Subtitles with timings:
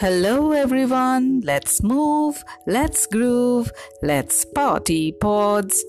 [0.00, 1.40] Hello, everyone.
[1.40, 5.84] Let's move, let's groove, let's party pods.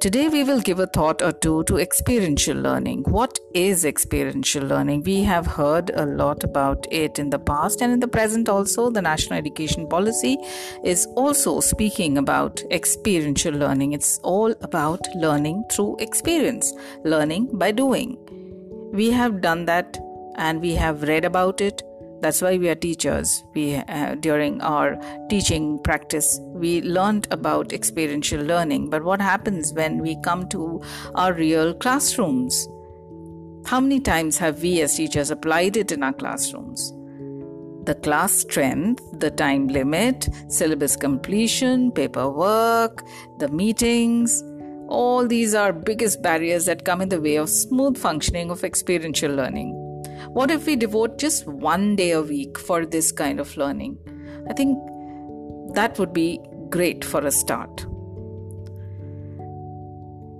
[0.00, 3.02] Today, we will give a thought or two to experiential learning.
[3.02, 5.02] What is experiential learning?
[5.02, 8.88] We have heard a lot about it in the past and in the present also.
[8.88, 10.38] The National Education Policy
[10.82, 13.92] is also speaking about experiential learning.
[13.92, 16.72] It's all about learning through experience,
[17.04, 18.16] learning by doing.
[18.94, 19.98] We have done that
[20.36, 21.82] and we have read about it
[22.20, 23.44] that's why we are teachers.
[23.54, 24.98] We uh, during our
[25.28, 28.90] teaching practice we learned about experiential learning.
[28.90, 30.82] But what happens when we come to
[31.14, 32.68] our real classrooms?
[33.66, 36.92] How many times have we as teachers applied it in our classrooms?
[37.84, 43.02] The class strength, the time limit, syllabus completion, paperwork,
[43.38, 44.42] the meetings,
[44.88, 49.32] all these are biggest barriers that come in the way of smooth functioning of experiential
[49.32, 49.79] learning.
[50.32, 53.98] What if we devote just one day a week for this kind of learning?
[54.48, 54.78] I think
[55.74, 57.84] that would be great for a start.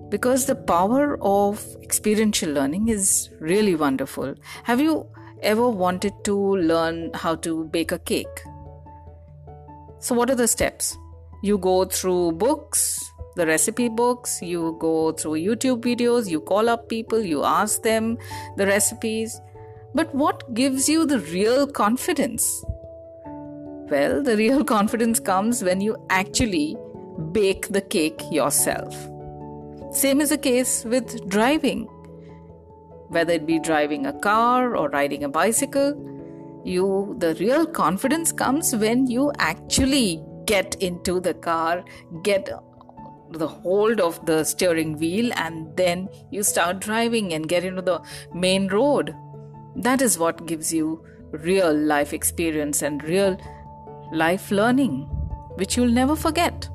[0.08, 4.36] Because the power of experiential learning is really wonderful.
[4.62, 5.08] Have you
[5.42, 8.44] ever wanted to learn how to bake a cake?
[9.98, 10.96] So, what are the steps?
[11.42, 13.00] You go through books,
[13.34, 18.18] the recipe books, you go through YouTube videos, you call up people, you ask them
[18.56, 19.40] the recipes,
[19.94, 22.64] but what gives you the real confidence?
[23.90, 26.76] Well, the real confidence comes when you actually
[27.32, 28.94] bake the cake yourself.
[29.92, 31.88] Same is the case with driving.
[33.08, 36.06] Whether it be driving a car or riding a bicycle,
[36.64, 41.84] you the real confidence comes when you actually get into the car,
[42.22, 42.48] get
[43.32, 48.00] the hold of the steering wheel and then you start driving and get into the
[48.34, 49.14] main road
[49.76, 53.38] that is what gives you real life experience and real
[54.12, 55.02] life learning,
[55.56, 56.68] which you'll never forget.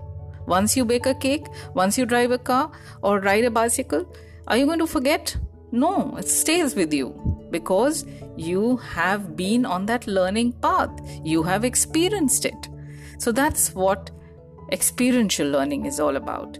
[0.47, 2.71] Once you bake a cake, once you drive a car
[3.01, 4.05] or ride a bicycle,
[4.47, 5.35] are you going to forget?
[5.71, 8.05] No, it stays with you because
[8.37, 10.91] you have been on that learning path,
[11.23, 12.69] you have experienced it.
[13.17, 14.11] So that's what
[14.71, 16.57] experiential learning is all about.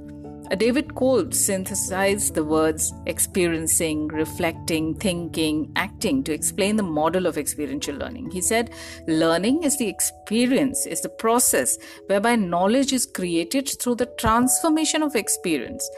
[0.57, 7.95] David Kolb synthesized the words experiencing, reflecting, thinking, acting to explain the model of experiential
[7.95, 8.31] learning.
[8.31, 8.71] He said,
[9.07, 15.15] Learning is the experience, is the process whereby knowledge is created through the transformation of
[15.15, 15.89] experience.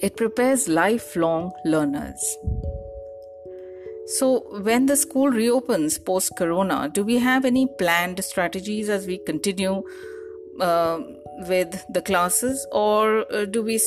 [0.00, 2.36] It prepares lifelong learners.
[4.06, 9.18] So, when the school reopens post corona, do we have any planned strategies as we
[9.18, 9.84] continue?
[10.58, 10.98] Uh,
[11.48, 13.80] with the classes, or uh, do we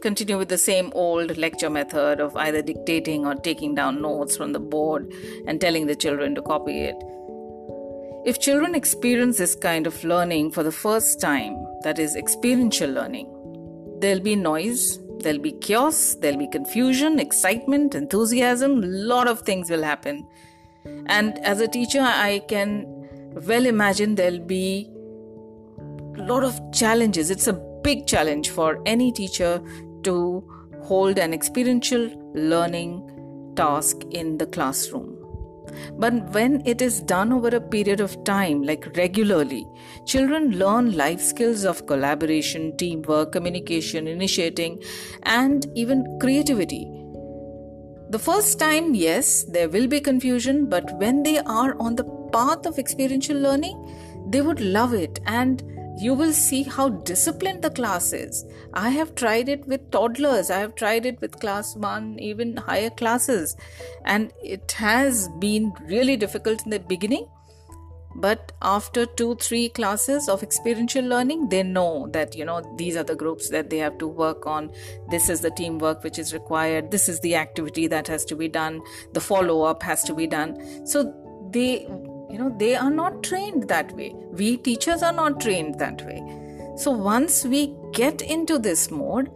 [0.00, 4.52] continue with the same old lecture method of either dictating or taking down notes from
[4.52, 5.10] the board
[5.46, 6.96] and telling the children to copy it?
[8.26, 13.28] If children experience this kind of learning for the first time, that is experiential learning,
[14.00, 19.70] there'll be noise, there'll be chaos, there'll be confusion, excitement, enthusiasm, a lot of things
[19.70, 20.26] will happen.
[21.06, 22.86] And as a teacher, I can
[23.46, 24.90] well imagine there'll be
[26.22, 27.30] lot of challenges.
[27.30, 27.52] It's a
[27.82, 29.62] big challenge for any teacher
[30.04, 30.44] to
[30.82, 35.18] hold an experiential learning task in the classroom.
[35.98, 39.66] But when it is done over a period of time, like regularly,
[40.06, 44.82] children learn life skills of collaboration, teamwork, communication, initiating,
[45.24, 46.90] and even creativity.
[48.10, 52.66] The first time, yes, there will be confusion, but when they are on the path
[52.66, 53.76] of experiential learning,
[54.28, 55.62] they would love it and
[55.98, 58.44] you will see how disciplined the class is.
[58.72, 62.90] I have tried it with toddlers, I have tried it with class 1, even higher
[62.90, 63.56] classes,
[64.04, 67.28] and it has been really difficult in the beginning.
[68.16, 73.02] But after two, three classes of experiential learning, they know that, you know, these are
[73.02, 74.70] the groups that they have to work on.
[75.10, 76.92] This is the teamwork which is required.
[76.92, 78.82] This is the activity that has to be done.
[79.14, 80.86] The follow up has to be done.
[80.86, 81.12] So
[81.50, 81.88] they
[82.34, 84.12] you know they are not trained that way.
[84.32, 86.20] We teachers are not trained that way.
[86.76, 89.30] So once we get into this mode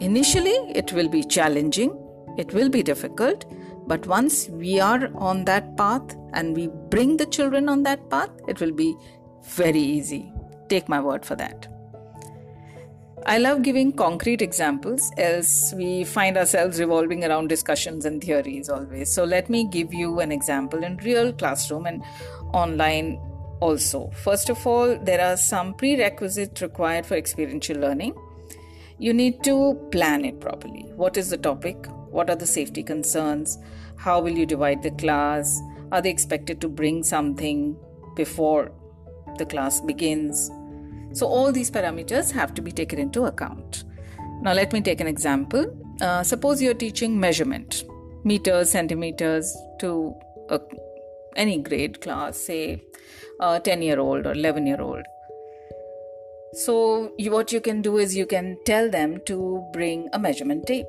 [0.00, 1.92] initially it will be challenging
[2.36, 3.44] it will be difficult
[3.86, 8.30] but once we are on that path and we bring the children on that path
[8.48, 8.94] it will be
[9.60, 10.32] very easy.
[10.68, 11.75] Take my word for that
[13.28, 19.12] I love giving concrete examples, else we find ourselves revolving around discussions and theories always.
[19.12, 22.04] So let me give you an example in real classroom and
[22.54, 23.20] online
[23.58, 24.10] also.
[24.10, 28.14] First of all, there are some prerequisites required for experiential learning.
[28.98, 30.84] You need to plan it properly.
[30.94, 31.84] What is the topic?
[32.10, 33.58] What are the safety concerns?
[33.96, 35.60] How will you divide the class?
[35.90, 37.76] Are they expected to bring something
[38.14, 38.70] before
[39.36, 40.48] the class begins?
[41.16, 43.84] So, all these parameters have to be taken into account.
[44.42, 45.64] Now, let me take an example.
[46.02, 47.84] Uh, suppose you're teaching measurement,
[48.24, 50.14] meters, centimeters to
[50.50, 50.60] a,
[51.34, 52.82] any grade class, say
[53.40, 55.06] a 10 year old or 11 year old.
[56.52, 60.66] So, you, what you can do is you can tell them to bring a measurement
[60.66, 60.86] tape.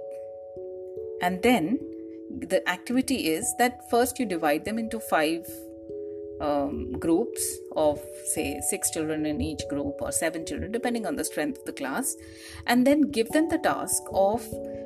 [1.21, 1.79] And then
[2.29, 5.47] the activity is that first you divide them into five
[6.41, 11.23] um, groups of say six children in each group or seven children depending on the
[11.23, 12.15] strength of the class
[12.65, 14.45] and then give them the task of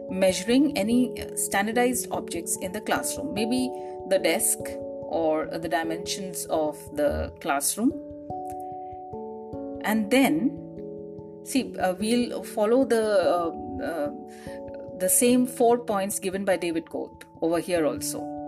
[0.09, 3.33] measuring any standardized objects in the classroom.
[3.33, 3.71] Maybe
[4.09, 4.59] the desk
[5.03, 7.91] or the dimensions of the classroom.
[9.83, 10.61] And then
[11.43, 14.11] see uh, we'll follow the uh, uh,
[14.99, 18.40] the same four points given by david Kolb over here also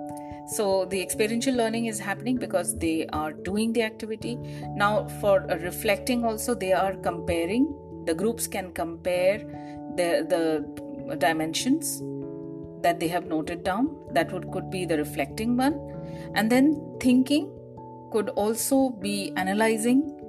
[0.47, 4.37] so the experiential learning is happening because they are doing the activity.
[4.75, 7.73] Now, for reflecting, also, they are comparing.
[8.05, 9.39] The groups can compare
[9.95, 12.01] the, the dimensions
[12.81, 13.95] that they have noted down.
[14.11, 15.79] That would could be the reflecting one.
[16.35, 17.51] And then thinking
[18.11, 20.19] could also be analyzing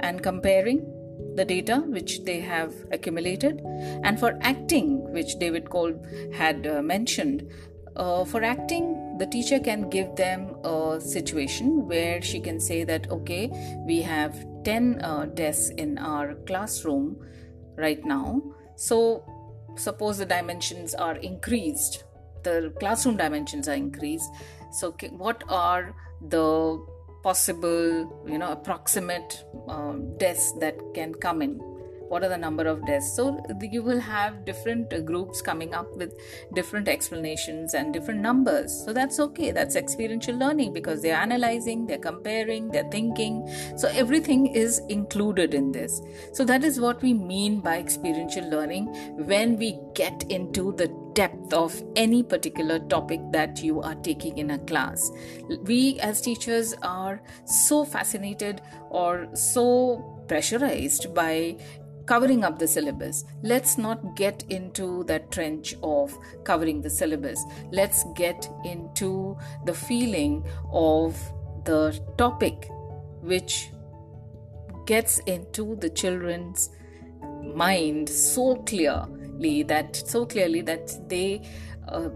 [0.00, 0.90] and comparing
[1.34, 3.60] the data which they have accumulated
[4.04, 7.48] and for acting which david kolb had uh, mentioned
[7.96, 13.10] uh, for acting, the teacher can give them a situation where she can say that,
[13.10, 13.50] okay,
[13.86, 17.16] we have 10 uh, desks in our classroom
[17.76, 18.42] right now.
[18.76, 19.24] So,
[19.76, 22.04] suppose the dimensions are increased,
[22.42, 24.28] the classroom dimensions are increased.
[24.72, 26.84] So, what are the
[27.22, 31.73] possible, you know, approximate um, desks that can come in?
[32.14, 33.12] What are the number of deaths?
[33.16, 36.12] So you will have different uh, groups coming up with
[36.54, 38.72] different explanations and different numbers.
[38.84, 39.50] So that's okay.
[39.50, 43.48] That's experiential learning because they're analyzing they're comparing they're thinking.
[43.76, 46.00] So everything is included in this.
[46.32, 48.86] So that is what we mean by experiential learning
[49.32, 54.52] when we get into the depth of any particular topic that you are taking in
[54.52, 55.10] a class.
[55.62, 61.56] We as teachers are so fascinated or so pressurized by
[62.06, 63.24] covering up the syllabus.
[63.42, 67.42] Let's not get into that trench of covering the syllabus.
[67.72, 71.16] Let's get into the feeling of
[71.64, 72.68] the topic
[73.22, 73.70] which
[74.86, 76.68] gets into the children's
[77.54, 81.42] mind so clearly that so clearly that they
[81.88, 82.08] uh,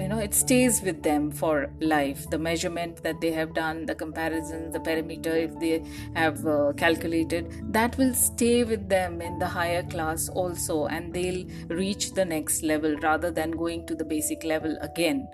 [0.00, 2.28] you know it stays with them for life.
[2.30, 5.82] The measurement that they have done the comparison the parameter if they
[6.14, 11.44] have uh, calculated that will stay with them in the higher class also and they'll
[11.68, 15.28] reach the next level rather than going to the basic level again.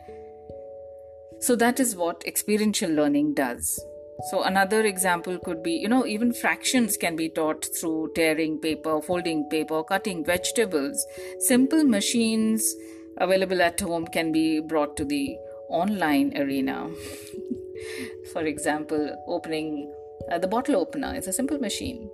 [1.40, 3.84] So that is what experiential learning does.
[4.31, 9.02] So another example could be you know even fractions can be taught through tearing paper
[9.02, 11.06] folding paper cutting vegetables.
[11.40, 12.75] Simple machines
[13.19, 15.37] available at home can be brought to the
[15.69, 16.88] online arena.
[18.32, 19.93] For example, opening
[20.31, 22.11] uh, the bottle opener is a simple machine.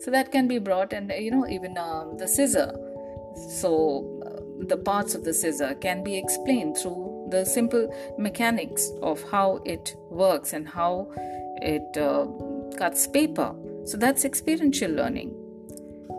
[0.00, 2.72] So that can be brought, and you know, even um, the scissor.
[3.60, 7.88] So uh, the parts of the scissor can be explained through the simple
[8.18, 11.10] mechanics of how it works and how
[11.62, 12.26] it uh,
[12.76, 13.54] cuts paper.
[13.84, 15.34] So that's experiential learning.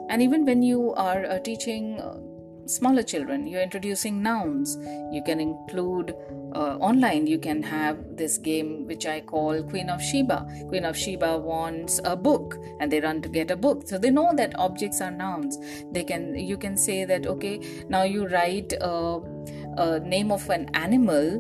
[0.10, 2.18] And even when you are uh, teaching uh,
[2.66, 3.48] smaller children.
[3.48, 4.78] You're introducing nouns.
[5.12, 6.16] You can include
[6.56, 10.48] uh, online you can have this game which i call queen of sheba.
[10.70, 13.88] Queen of sheba wants a book and they run to get a book.
[13.88, 15.58] So they know that objects are nouns.
[15.92, 19.20] They can you can say that okay now you write a,
[19.78, 21.40] a name of an animal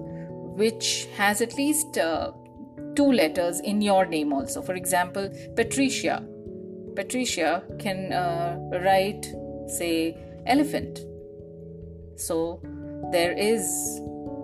[0.57, 2.31] which has at least uh,
[2.95, 4.61] two letters in your name also.
[4.61, 6.25] For example patricia.
[6.95, 9.33] Patricia can uh, write
[9.67, 10.99] say elephant
[12.15, 12.61] so
[13.11, 13.99] there is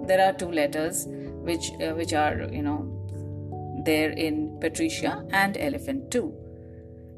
[0.07, 2.79] there are two letters which uh, which are you know
[3.85, 6.33] there in patricia and elephant too.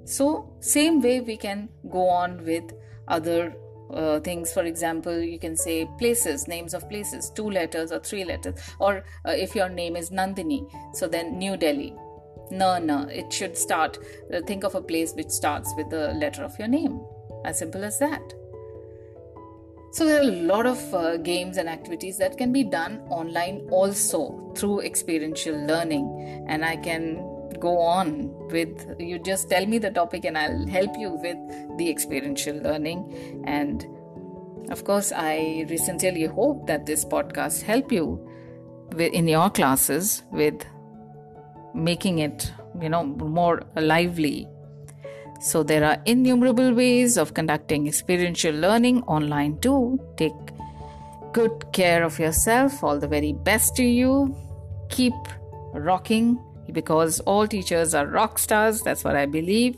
[0.06, 2.74] So same way we can go on with
[3.08, 3.56] other
[3.92, 4.54] uh, things.
[4.54, 8.60] For example you can say places names of places two letters or three letters.
[8.80, 11.96] Or uh, if your name is nandini so then new delhi.
[12.52, 13.98] No no it should start
[14.34, 17.02] uh, think of a place which starts with the letter of your name.
[17.46, 18.34] As simple as that
[19.94, 23.68] so, there are a lot of uh, games and activities that can be done online
[23.70, 26.46] also through experiential learning.
[26.48, 30.98] And I can go on with you just tell me the topic and I'll help
[30.98, 31.38] you with
[31.78, 33.44] the experiential learning.
[33.46, 33.86] And
[34.72, 38.28] of course, I sincerely hope that this podcast help you
[38.98, 40.66] in your classes with
[41.76, 44.48] making it, you know, more lively.
[45.42, 50.00] So there are innumerable ways of conducting experiential learning online too.
[50.18, 50.34] Take
[51.34, 52.84] good care of yourself.
[52.84, 54.36] All the very best to you.
[54.90, 55.14] Keep
[55.74, 56.40] rocking
[56.72, 58.82] because all teachers are rock stars.
[58.82, 59.78] That's what I believe.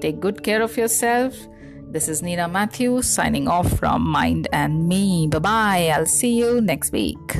[0.00, 1.36] Take good care of yourself.
[1.90, 5.28] This is Nina Matthews signing off from Mind and Me.
[5.28, 5.92] Bye bye.
[5.94, 7.36] I'll see you next week.